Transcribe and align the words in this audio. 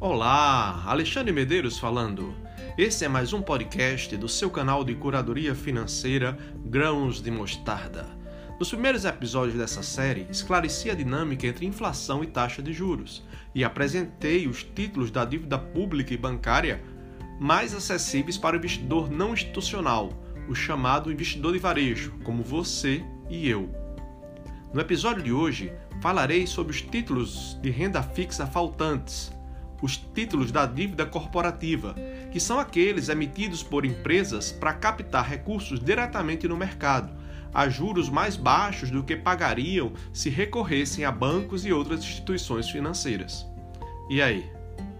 Olá, 0.00 0.84
Alexandre 0.86 1.32
Medeiros 1.32 1.76
falando. 1.76 2.32
Esse 2.78 3.04
é 3.04 3.08
mais 3.08 3.32
um 3.32 3.42
podcast 3.42 4.16
do 4.16 4.28
seu 4.28 4.48
canal 4.48 4.84
de 4.84 4.94
curadoria 4.94 5.56
financeira 5.56 6.38
Grãos 6.64 7.20
de 7.20 7.32
Mostarda. 7.32 8.06
Nos 8.60 8.68
primeiros 8.68 9.04
episódios 9.04 9.58
dessa 9.58 9.82
série, 9.82 10.28
esclareci 10.30 10.88
a 10.88 10.94
dinâmica 10.94 11.48
entre 11.48 11.66
inflação 11.66 12.22
e 12.22 12.28
taxa 12.28 12.62
de 12.62 12.72
juros 12.72 13.24
e 13.52 13.64
apresentei 13.64 14.46
os 14.46 14.62
títulos 14.62 15.10
da 15.10 15.24
dívida 15.24 15.58
pública 15.58 16.14
e 16.14 16.16
bancária 16.16 16.80
mais 17.40 17.74
acessíveis 17.74 18.38
para 18.38 18.54
o 18.54 18.58
investidor 18.60 19.10
não 19.10 19.32
institucional, 19.32 20.12
o 20.48 20.54
chamado 20.54 21.10
investidor 21.10 21.54
de 21.54 21.58
varejo, 21.58 22.14
como 22.22 22.44
você 22.44 23.02
e 23.28 23.48
eu. 23.48 23.68
No 24.72 24.80
episódio 24.80 25.24
de 25.24 25.32
hoje, 25.32 25.72
falarei 26.00 26.46
sobre 26.46 26.70
os 26.70 26.80
títulos 26.80 27.58
de 27.60 27.70
renda 27.70 28.00
fixa 28.00 28.46
faltantes, 28.46 29.36
os 29.80 29.96
títulos 29.96 30.50
da 30.50 30.66
dívida 30.66 31.06
corporativa, 31.06 31.94
que 32.30 32.40
são 32.40 32.58
aqueles 32.58 33.08
emitidos 33.08 33.62
por 33.62 33.84
empresas 33.84 34.50
para 34.52 34.72
captar 34.72 35.28
recursos 35.28 35.80
diretamente 35.80 36.48
no 36.48 36.56
mercado, 36.56 37.12
a 37.52 37.68
juros 37.68 38.08
mais 38.08 38.36
baixos 38.36 38.90
do 38.90 39.02
que 39.02 39.16
pagariam 39.16 39.92
se 40.12 40.28
recorressem 40.28 41.04
a 41.04 41.12
bancos 41.12 41.64
e 41.64 41.72
outras 41.72 42.00
instituições 42.00 42.68
financeiras. 42.68 43.46
E 44.10 44.20
aí, 44.20 44.50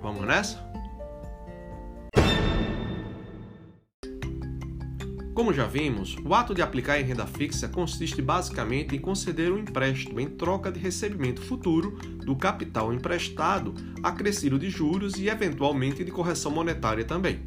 vamos 0.01 0.27
nessa? 0.27 0.67
Como 5.39 5.55
já 5.55 5.67
vimos, 5.69 6.17
o 6.25 6.35
ato 6.35 6.53
de 6.53 6.63
aplicar 6.63 7.01
em 7.01 7.05
renda 7.05 7.25
fixa 7.25 7.69
consiste 7.69 8.21
basicamente 8.21 8.97
em 8.97 8.99
conceder 8.99 9.53
um 9.53 9.59
empréstimo 9.59 10.19
em 10.19 10.29
troca 10.29 10.73
de 10.73 10.81
recebimento 10.81 11.41
futuro 11.41 11.93
do 12.25 12.35
capital 12.35 12.93
emprestado, 12.93 13.73
acrescido 14.03 14.59
de 14.59 14.69
juros 14.69 15.15
e 15.17 15.29
eventualmente 15.29 16.03
de 16.03 16.11
correção 16.11 16.51
monetária 16.51 17.05
também. 17.05 17.39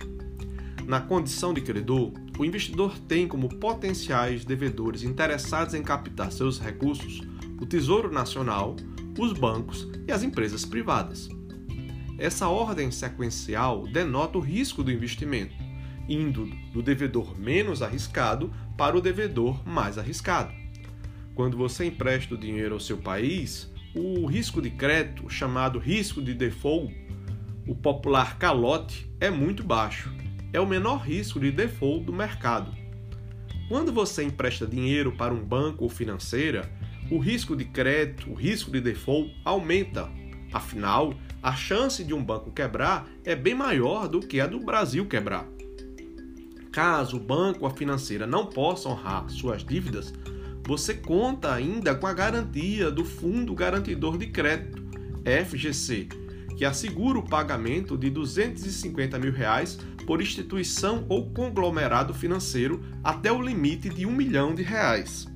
Na 0.88 1.02
condição 1.02 1.54
de 1.54 1.60
credor, 1.60 2.14
o 2.40 2.46
investidor 2.46 2.98
tem 2.98 3.28
como 3.28 3.50
potenciais 3.50 4.46
devedores 4.46 5.04
interessados 5.04 5.74
em 5.74 5.84
captar 5.84 6.32
seus 6.32 6.62
recursos 6.62 7.20
o 7.60 7.66
Tesouro 7.66 8.10
Nacional, 8.10 8.78
os 9.20 9.34
bancos 9.34 9.86
e 10.08 10.14
as 10.14 10.24
empresas 10.24 10.64
privadas. 10.64 11.28
Essa 12.18 12.48
ordem 12.48 12.90
sequencial 12.90 13.86
denota 13.86 14.38
o 14.38 14.42
risco 14.42 14.82
do 14.82 14.94
investimento 14.94 15.71
indo 16.12 16.46
do 16.74 16.82
devedor 16.82 17.40
menos 17.40 17.82
arriscado 17.82 18.54
para 18.78 18.98
o 18.98 19.02
devedor 19.02 19.66
mais 19.68 19.98
arriscado. 19.98 20.54
Quando 21.34 21.58
você 21.58 21.86
empresta 21.86 22.36
o 22.36 22.38
dinheiro 22.38 22.74
ao 22.74 22.80
seu 22.80 22.98
país, 22.98 23.72
o 23.96 24.26
risco 24.26 24.62
de 24.62 24.70
crédito, 24.70 25.30
chamado 25.30 25.80
risco 25.80 26.22
de 26.22 26.34
default, 26.34 26.94
o 27.68 27.76
popular 27.76 28.38
calote, 28.38 29.10
é 29.20 29.30
muito 29.30 29.64
baixo. 29.64 30.12
É 30.54 30.60
o 30.60 30.68
menor 30.68 30.98
risco 30.98 31.40
de 31.40 31.52
default 31.52 32.06
do 32.06 32.14
mercado. 32.14 32.74
Quando 33.70 33.94
você 33.94 34.24
empresta 34.24 34.68
dinheiro 34.68 35.14
para 35.14 35.34
um 35.34 35.44
banco 35.44 35.86
ou 35.86 35.90
financeira, 35.90 36.70
o 37.10 37.18
risco 37.18 37.56
de 37.56 37.66
crédito, 37.66 38.30
o 38.30 38.34
risco 38.34 38.70
de 38.70 38.82
default 38.82 39.34
aumenta. 39.46 40.10
Afinal, 40.52 41.14
a 41.42 41.54
chance 41.54 42.04
de 42.04 42.14
um 42.14 42.24
banco 42.24 42.52
quebrar 42.52 43.08
é 43.24 43.36
bem 43.36 43.56
maior 43.56 44.08
do 44.08 44.20
que 44.20 44.42
a 44.42 44.48
do 44.48 44.60
Brasil 44.60 45.06
quebrar. 45.06 45.48
Caso 46.72 47.18
o 47.18 47.20
banco 47.20 47.62
ou 47.62 47.68
a 47.68 47.72
financeira 47.72 48.26
não 48.26 48.46
possa 48.46 48.88
honrar 48.88 49.30
suas 49.30 49.64
dívidas, 49.64 50.14
você 50.66 50.94
conta 50.94 51.54
ainda 51.54 51.94
com 51.94 52.08
a 52.08 52.14
garantia 52.14 52.90
do 52.90 53.04
Fundo 53.04 53.54
Garantidor 53.54 54.18
de 54.18 54.28
Crédito, 54.28 54.82
FGC, 55.26 56.08
que 56.58 56.64
assegura 56.64 57.20
o 57.20 57.28
pagamento 57.28 57.98
de 57.98 58.10
250 58.10 59.20
mil 59.20 59.34
reais 59.34 59.80
por 60.06 60.22
instituição 60.22 61.06
ou 61.10 61.30
conglomerado 61.32 62.14
financeiro 62.14 62.82
até 63.04 63.32
o 63.32 63.42
limite 63.42 63.90
de 63.90 64.06
um 64.06 64.12
milhão 64.12 64.56
de 64.56 64.64
reais. 64.64 65.28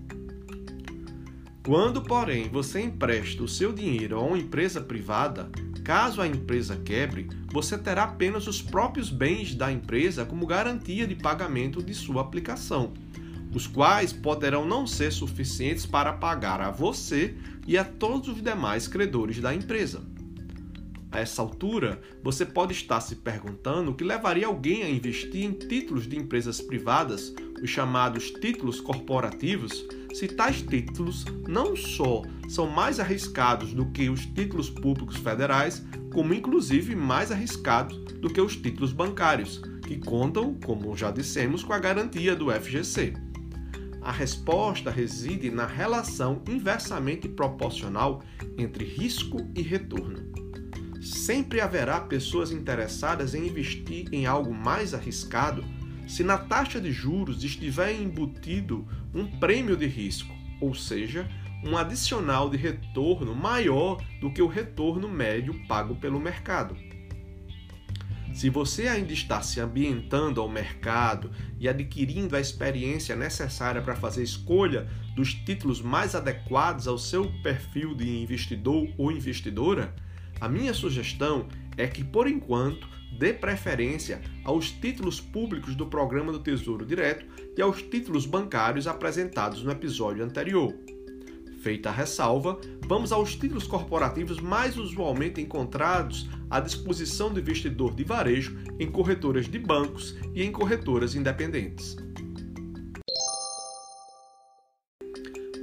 Quando, 1.66 2.02
porém, 2.02 2.48
você 2.48 2.80
empresta 2.80 3.44
o 3.44 3.48
seu 3.48 3.74
dinheiro 3.74 4.18
a 4.18 4.22
uma 4.22 4.38
empresa 4.38 4.80
privada, 4.80 5.50
Caso 5.86 6.20
a 6.20 6.28
empresa 6.28 6.76
quebre, 6.84 7.30
você 7.54 7.78
terá 7.78 8.06
apenas 8.06 8.48
os 8.48 8.60
próprios 8.60 9.12
bens 9.12 9.54
da 9.54 9.72
empresa 9.72 10.26
como 10.26 10.48
garantia 10.48 11.06
de 11.06 11.14
pagamento 11.14 11.84
de 11.84 11.94
sua 11.94 12.24
aplicação, 12.24 12.92
os 13.54 13.68
quais 13.68 14.12
poderão 14.12 14.68
não 14.68 14.88
ser 14.88 15.12
suficientes 15.12 15.86
para 15.86 16.12
pagar 16.12 16.60
a 16.60 16.72
você 16.72 17.36
e 17.68 17.78
a 17.78 17.84
todos 17.86 18.30
os 18.30 18.42
demais 18.42 18.88
credores 18.88 19.40
da 19.40 19.54
empresa. 19.54 20.02
A 21.12 21.20
essa 21.20 21.44
altura, 21.44 22.02
você 22.24 22.48
pode 22.48 22.74
estar 22.74 23.00
se 23.00 23.18
perguntando 23.18 23.92
o 23.92 23.94
que 23.94 24.04
levaria 24.04 24.48
alguém 24.48 24.82
a 24.82 24.90
investir 24.90 25.46
em 25.46 25.52
títulos 25.52 26.10
de 26.10 26.18
empresas 26.18 26.60
privadas, 26.60 27.32
os 27.62 27.70
chamados 27.70 28.32
títulos 28.32 28.80
corporativos, 28.80 29.86
se 30.14 30.28
tais 30.28 30.62
títulos 30.62 31.26
não 31.48 31.76
só 31.76 32.22
são 32.48 32.68
mais 32.68 33.00
arriscados 33.00 33.74
do 33.74 33.88
que 33.88 34.10
os 34.10 34.26
títulos 34.26 34.70
públicos 34.70 35.18
federais, 35.18 35.84
como 36.14 36.34
inclusive 36.34 36.96
mais 36.96 37.32
arriscados 37.32 37.98
do 38.22 38.30
que 38.30 38.40
os 38.40 38.56
títulos 38.56 38.94
bancários, 38.94 39.62
que 39.86 39.98
contam, 39.98 40.54
como 40.54 40.96
já 40.96 41.12
dissemos, 41.12 41.64
com 41.64 41.74
a 41.74 41.80
garantia 41.80 42.36
do 42.36 42.52
FGC. 42.52 43.14
A 44.02 44.12
resposta 44.12 44.92
reside 44.92 45.50
na 45.50 45.66
relação 45.66 46.42
inversamente 46.48 47.28
proporcional 47.28 48.24
entre 48.58 48.86
risco 48.86 49.38
e 49.56 49.62
retorno. 49.62 50.20
Sempre 51.02 51.60
haverá 51.60 52.00
pessoas 52.02 52.52
interessadas 52.52 53.34
em 53.34 53.48
investir 53.48 54.08
em 54.12 54.26
algo 54.26 54.54
mais 54.54 54.94
arriscado 54.94 55.64
se 56.08 56.24
na 56.24 56.38
taxa 56.38 56.80
de 56.80 56.92
juros 56.92 57.44
estiver 57.44 57.94
embutido 57.94 58.88
um 59.14 59.26
prêmio 59.26 59.76
de 59.76 59.88
risco, 59.88 60.34
ou 60.62 60.74
seja, 60.74 61.28
um 61.64 61.76
adicional 61.78 62.50
de 62.50 62.58
retorno 62.58 63.34
maior 63.34 64.02
do 64.22 64.32
que 64.32 64.42
o 64.42 64.48
retorno 64.48 65.10
médio 65.10 65.54
pago 65.68 65.96
pelo 65.96 66.20
mercado. 66.20 66.78
Se 68.36 68.50
você 68.50 68.88
ainda 68.88 69.14
está 69.14 69.42
se 69.42 69.62
ambientando 69.62 70.42
ao 70.42 70.50
mercado 70.50 71.32
e 71.58 71.70
adquirindo 71.70 72.36
a 72.36 72.42
experiência 72.42 73.16
necessária 73.16 73.82
para 73.82 73.96
fazer 73.96 74.24
escolha 74.24 74.90
dos 75.16 75.34
títulos 75.34 75.82
mais 75.82 76.16
adequados 76.16 76.86
ao 76.86 76.98
seu 76.98 77.32
perfil 77.42 77.96
de 77.96 78.22
investidor 78.22 78.90
ou 78.98 79.10
investidora, 79.10 79.96
a 80.42 80.50
minha 80.50 80.74
sugestão 80.74 81.48
é 81.78 81.88
que, 81.88 82.04
por 82.04 82.28
enquanto, 82.28 82.90
dê 83.18 83.34
preferência 83.34 84.22
aos 84.44 84.72
títulos 84.72 85.20
públicos 85.20 85.76
do 85.76 85.88
programa 85.88 86.32
do 86.32 86.40
Tesouro 86.40 86.86
Direto 86.86 87.26
e 87.58 87.62
aos 87.62 87.82
títulos 87.82 88.26
bancários 88.26 88.88
apresentados 88.88 89.64
no 89.64 89.72
episódio 89.72 90.24
anterior. 90.24 90.74
Feita 91.62 91.90
a 91.90 91.92
ressalva, 91.92 92.60
vamos 92.86 93.12
aos 93.12 93.36
títulos 93.36 93.66
corporativos 93.66 94.40
mais 94.40 94.78
usualmente 94.78 95.42
encontrados 95.42 96.30
à 96.50 96.60
disposição 96.60 97.34
do 97.34 97.40
investidor 97.40 97.96
de 97.96 98.04
varejo 98.04 98.56
em 98.80 98.92
corretoras 98.92 99.48
de 99.48 99.58
bancos 99.58 100.16
e 100.36 100.44
em 100.44 100.52
corretoras 100.52 101.16
independentes. 101.16 101.98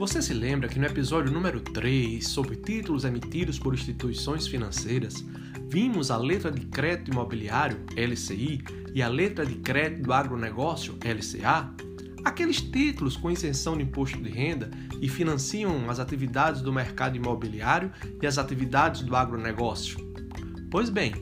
Você 0.03 0.21
se 0.21 0.35
lembra 0.35 0.69
que 0.69 0.81
no 0.81 0.87
episódio 0.87 1.33
número 1.33 1.61
3, 1.61 2.27
sobre 2.27 2.57
títulos 2.57 3.05
emitidos 3.05 3.57
por 3.57 3.73
instituições 3.73 4.49
financeiras, 4.49 5.25
vimos 5.73 6.11
a 6.11 6.19
letra 6.19 6.51
de 6.51 6.67
crédito 6.67 7.11
imobiliário, 7.11 7.81
LCI, 7.97 8.63
e 8.95 9.03
a 9.03 9.09
letra 9.09 9.47
de 9.47 9.55
crédito 9.55 10.03
do 10.03 10.13
agronegócio, 10.13 10.99
LCA? 11.03 11.73
Aqueles 12.23 12.61
títulos 12.61 13.17
com 13.17 13.31
isenção 13.31 13.75
de 13.75 13.83
imposto 13.83 14.21
de 14.21 14.29
renda 14.29 14.71
e 15.01 15.09
financiam 15.09 15.89
as 15.89 15.99
atividades 15.99 16.61
do 16.61 16.71
mercado 16.71 17.17
imobiliário 17.17 17.91
e 18.21 18.27
as 18.27 18.37
atividades 18.37 19.01
do 19.01 19.17
agronegócio. 19.17 19.97
Pois 20.71 20.91
bem, 20.91 21.15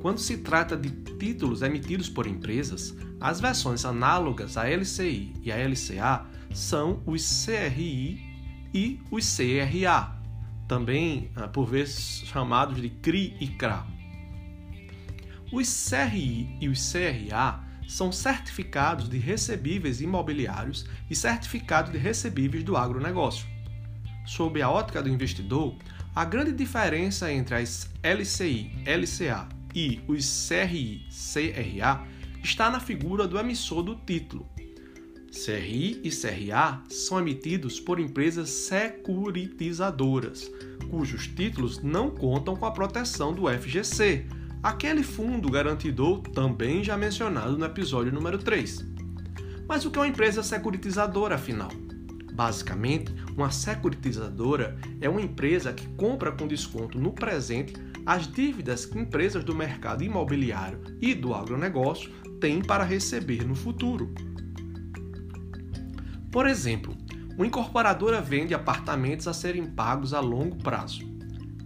quando 0.00 0.18
se 0.18 0.38
trata 0.38 0.74
de 0.74 0.90
títulos 1.18 1.60
emitidos 1.60 2.08
por 2.08 2.26
empresas, 2.26 2.96
as 3.20 3.42
versões 3.42 3.84
análogas 3.84 4.56
à 4.56 4.66
LCI 4.66 5.34
e 5.42 5.52
à 5.52 5.56
LCA 5.56 6.24
são 6.54 7.02
os 7.04 7.44
CRI 7.44 8.22
e 8.72 8.98
os 9.10 9.36
CRA, 9.36 10.18
também 10.66 11.30
ah, 11.36 11.46
por 11.46 11.66
vezes 11.66 12.22
chamados 12.24 12.80
de 12.80 12.88
CRI 12.88 13.36
e 13.38 13.48
CRA. 13.48 13.97
Os 15.50 15.88
CRI 15.88 16.56
e 16.60 16.68
os 16.68 16.92
CRA 16.92 17.64
são 17.86 18.12
certificados 18.12 19.08
de 19.08 19.16
recebíveis 19.16 20.00
imobiliários 20.00 20.84
e 21.08 21.16
certificados 21.16 21.90
de 21.90 21.98
recebíveis 21.98 22.62
do 22.62 22.76
agronegócio. 22.76 23.46
Sob 24.26 24.60
a 24.60 24.68
ótica 24.68 25.02
do 25.02 25.08
investidor, 25.08 25.74
a 26.14 26.24
grande 26.24 26.52
diferença 26.52 27.32
entre 27.32 27.54
as 27.54 27.88
LCI, 28.02 28.70
LCA 28.84 29.48
e 29.74 30.00
os 30.06 30.48
CRI, 30.48 31.06
CRA 31.10 32.06
está 32.42 32.70
na 32.70 32.78
figura 32.78 33.26
do 33.26 33.38
emissor 33.38 33.82
do 33.82 33.94
título, 33.94 34.46
CRI 35.30 36.00
e 36.02 36.10
CRA 36.10 36.82
são 36.88 37.20
emitidos 37.20 37.78
por 37.78 38.00
empresas 38.00 38.50
securitizadoras, 38.50 40.50
cujos 40.90 41.26
títulos 41.26 41.82
não 41.82 42.10
contam 42.10 42.56
com 42.56 42.66
a 42.66 42.70
proteção 42.70 43.32
do 43.32 43.48
FGC, 43.48 44.26
aquele 44.62 45.02
fundo 45.02 45.50
garantidor 45.50 46.20
também 46.22 46.82
já 46.82 46.96
mencionado 46.96 47.56
no 47.56 47.64
episódio 47.64 48.12
número 48.12 48.38
3. 48.38 48.84
Mas 49.68 49.84
o 49.84 49.90
que 49.90 49.98
é 49.98 50.02
uma 50.02 50.08
empresa 50.08 50.42
securitizadora, 50.42 51.34
afinal? 51.34 51.70
Basicamente, 52.32 53.12
uma 53.36 53.50
securitizadora 53.50 54.76
é 55.00 55.08
uma 55.08 55.20
empresa 55.20 55.72
que 55.72 55.86
compra 55.88 56.32
com 56.32 56.46
desconto 56.46 56.98
no 56.98 57.12
presente 57.12 57.74
as 58.06 58.26
dívidas 58.26 58.86
que 58.86 58.98
empresas 58.98 59.44
do 59.44 59.54
mercado 59.54 60.02
imobiliário 60.02 60.80
e 61.00 61.14
do 61.14 61.34
agronegócio 61.34 62.10
têm 62.40 62.62
para 62.62 62.84
receber 62.84 63.46
no 63.46 63.54
futuro. 63.54 64.14
Por 66.30 66.46
exemplo, 66.46 66.96
uma 67.36 67.46
incorporadora 67.46 68.20
vende 68.20 68.54
apartamentos 68.54 69.26
a 69.26 69.32
serem 69.32 69.66
pagos 69.66 70.14
a 70.14 70.20
longo 70.20 70.56
prazo. 70.56 71.07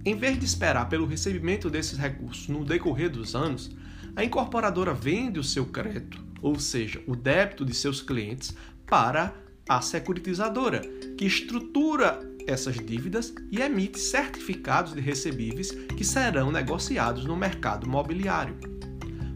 Em 0.05 0.17
vez 0.17 0.37
de 0.37 0.45
esperar 0.45 0.89
pelo 0.89 1.07
recebimento 1.07 1.71
desses 1.71 1.97
recursos 1.97 2.49
no 2.49 2.65
decorrer 2.65 3.09
dos 3.09 3.37
anos, 3.37 3.71
a 4.17 4.25
incorporadora 4.25 4.93
vende 4.93 5.39
o 5.39 5.45
seu 5.45 5.67
crédito, 5.67 6.21
ou 6.41 6.59
seja, 6.59 7.01
o 7.07 7.15
débito 7.15 7.65
de 7.65 7.73
seus 7.73 8.03
clientes, 8.03 8.55
para 8.85 9.33
a 9.69 9.81
securitizadora, 9.81 10.81
que 11.17 11.25
estrutura 11.25 12.21
essas 12.49 12.75
dívidas 12.77 13.33
e 13.51 13.61
emite 13.61 14.01
certificados 14.01 14.93
de 14.93 15.01
recebíveis 15.01 15.71
que 15.71 16.05
serão 16.05 16.51
negociados 16.51 17.25
no 17.25 17.37
mercado 17.37 17.89
mobiliário. 17.89 18.57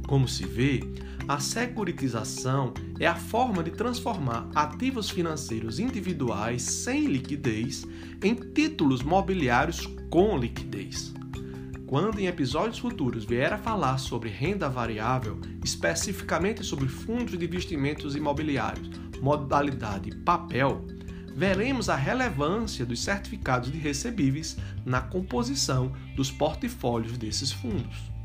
Como 0.09 0.27
se 0.27 0.45
vê, 0.45 0.81
a 1.29 1.41
securitização 1.41 2.73
é 3.01 3.07
a 3.07 3.17
forma 3.17 3.63
de 3.63 3.73
transformar 3.73 4.49
ativos 4.55 5.11
financeiros 5.11 5.81
individuais 5.81 6.63
sem 6.63 7.07
liquidez 7.07 7.85
em 8.23 8.35
títulos 8.35 9.03
mobiliários 9.03 9.87
com 10.09 10.39
liquidez. 10.39 11.13
Quando 11.87 12.19
em 12.19 12.27
episódios 12.27 12.79
futuros 12.79 13.25
vier 13.25 13.53
a 13.53 13.59
falar 13.59 13.99
sobre 13.99 14.29
renda 14.29 14.69
variável, 14.69 15.41
especificamente 15.65 16.65
sobre 16.65 16.89
fundos 16.89 17.39
de 17.39 17.45
investimentos 17.45 18.17
imobiliários, 18.17 18.91
modalidade 19.21 20.15
papel, 20.19 20.85
veremos 21.35 21.89
a 21.89 21.97
relevância 21.97 22.85
dos 22.85 23.03
certificados 23.03 23.71
de 23.71 23.79
recebíveis 23.79 24.57
na 24.85 25.01
composição 25.01 25.93
dos 26.15 26.31
portfólios 26.31 27.19
desses 27.19 27.53
fundos. 27.53 28.16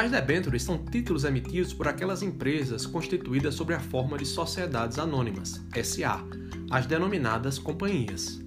As 0.00 0.10
debêntures 0.10 0.62
são 0.62 0.78
títulos 0.78 1.24
emitidos 1.24 1.74
por 1.74 1.86
aquelas 1.86 2.22
empresas 2.22 2.86
constituídas 2.86 3.54
sob 3.54 3.74
a 3.74 3.78
forma 3.78 4.16
de 4.16 4.24
sociedades 4.24 4.98
anônimas, 4.98 5.62
SA, 5.84 6.24
as 6.70 6.86
denominadas 6.86 7.58
companhias. 7.58 8.40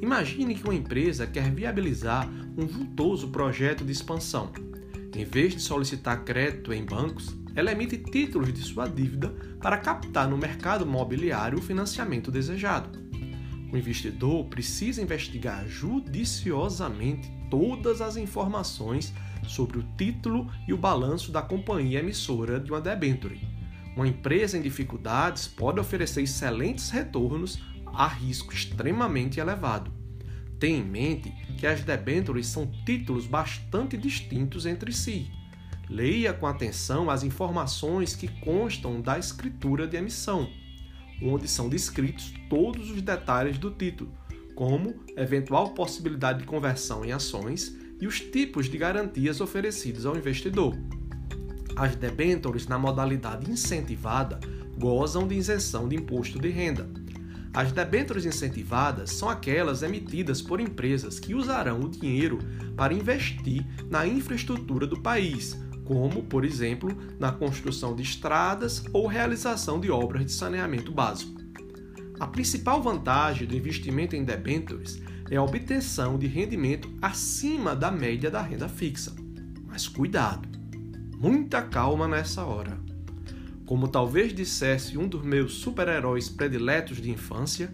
Imagine 0.00 0.54
que 0.54 0.62
uma 0.62 0.76
empresa 0.76 1.26
quer 1.26 1.50
viabilizar 1.50 2.30
um 2.56 2.68
vultoso 2.68 3.30
projeto 3.30 3.84
de 3.84 3.90
expansão. 3.90 4.52
Em 5.12 5.24
vez 5.24 5.54
de 5.54 5.60
solicitar 5.60 6.22
crédito 6.22 6.72
em 6.72 6.84
bancos, 6.84 7.36
ela 7.56 7.72
emite 7.72 7.98
títulos 7.98 8.52
de 8.52 8.62
sua 8.62 8.86
dívida 8.86 9.34
para 9.60 9.78
captar 9.78 10.28
no 10.28 10.38
mercado 10.38 10.86
mobiliário 10.86 11.58
o 11.58 11.62
financiamento 11.62 12.30
desejado. 12.30 13.01
O 13.72 13.76
investidor 13.76 14.44
precisa 14.44 15.00
investigar 15.00 15.66
judiciosamente 15.66 17.32
todas 17.50 18.02
as 18.02 18.18
informações 18.18 19.14
sobre 19.48 19.78
o 19.78 19.86
título 19.96 20.46
e 20.68 20.74
o 20.74 20.76
balanço 20.76 21.32
da 21.32 21.40
companhia 21.40 22.00
emissora 22.00 22.60
de 22.60 22.70
uma 22.70 22.82
debenture. 22.82 23.40
Uma 23.96 24.06
empresa 24.06 24.58
em 24.58 24.62
dificuldades 24.62 25.48
pode 25.48 25.80
oferecer 25.80 26.22
excelentes 26.22 26.90
retornos 26.90 27.60
a 27.86 28.06
risco 28.06 28.52
extremamente 28.52 29.40
elevado. 29.40 29.90
Tenha 30.58 30.78
em 30.78 30.84
mente 30.84 31.32
que 31.56 31.66
as 31.66 31.82
debêntures 31.82 32.46
são 32.46 32.70
títulos 32.84 33.26
bastante 33.26 33.96
distintos 33.96 34.66
entre 34.66 34.92
si. 34.92 35.30
Leia 35.88 36.32
com 36.32 36.46
atenção 36.46 37.10
as 37.10 37.22
informações 37.22 38.14
que 38.14 38.28
constam 38.40 39.00
da 39.00 39.18
escritura 39.18 39.86
de 39.86 39.96
emissão, 39.96 40.48
onde 41.24 41.48
são 41.48 41.68
descritos 41.68 42.32
todos 42.48 42.90
os 42.90 43.02
detalhes 43.02 43.58
do 43.58 43.70
título, 43.70 44.12
como 44.54 44.94
eventual 45.16 45.74
possibilidade 45.74 46.40
de 46.40 46.44
conversão 46.44 47.04
em 47.04 47.12
ações 47.12 47.76
e 48.00 48.06
os 48.06 48.20
tipos 48.20 48.68
de 48.68 48.76
garantias 48.78 49.40
oferecidos 49.40 50.04
ao 50.04 50.16
investidor. 50.16 50.76
As 51.76 51.96
debêntures 51.96 52.66
na 52.66 52.78
modalidade 52.78 53.50
incentivada 53.50 54.40
gozam 54.78 55.26
de 55.26 55.34
isenção 55.34 55.88
de 55.88 55.96
imposto 55.96 56.38
de 56.38 56.48
renda 56.48 56.88
as 57.54 57.70
debêntures 57.70 58.24
incentivadas 58.24 59.10
são 59.10 59.28
aquelas 59.28 59.82
emitidas 59.82 60.40
por 60.40 60.58
empresas 60.58 61.20
que 61.20 61.34
usarão 61.34 61.80
o 61.80 61.88
dinheiro 61.88 62.38
para 62.74 62.94
investir 62.94 63.66
na 63.90 64.06
infraestrutura 64.06 64.86
do 64.86 64.98
país, 64.98 65.58
como, 65.92 66.22
por 66.22 66.42
exemplo, 66.42 66.96
na 67.18 67.30
construção 67.30 67.94
de 67.94 68.02
estradas 68.02 68.82
ou 68.94 69.06
realização 69.06 69.78
de 69.78 69.90
obras 69.90 70.24
de 70.24 70.32
saneamento 70.32 70.90
básico. 70.90 71.38
A 72.18 72.26
principal 72.26 72.82
vantagem 72.82 73.46
do 73.46 73.54
investimento 73.54 74.16
em 74.16 74.24
debêntures 74.24 75.02
é 75.30 75.36
a 75.36 75.42
obtenção 75.42 76.18
de 76.18 76.26
rendimento 76.26 76.90
acima 77.02 77.76
da 77.76 77.90
média 77.90 78.30
da 78.30 78.40
renda 78.40 78.70
fixa. 78.70 79.14
Mas 79.66 79.86
cuidado! 79.86 80.48
Muita 81.18 81.60
calma 81.60 82.08
nessa 82.08 82.42
hora. 82.42 82.80
Como 83.66 83.86
talvez 83.86 84.34
dissesse 84.34 84.96
um 84.96 85.06
dos 85.06 85.22
meus 85.22 85.56
super-heróis 85.56 86.26
prediletos 86.26 87.02
de 87.02 87.10
infância, 87.10 87.70